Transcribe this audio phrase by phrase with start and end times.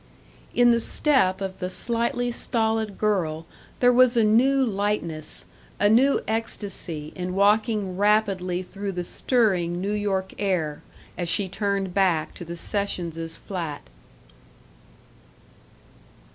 [0.55, 3.45] In the step of the slightly stolid girl
[3.81, 5.45] there was a new lightness,
[5.79, 10.81] a new ecstasy in walking rapidly through the stirring New York air,
[11.19, 13.91] as she turned back to the Sessionses' flat.